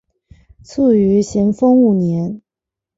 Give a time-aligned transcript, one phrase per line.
[0.63, 2.41] 卒于咸丰五年。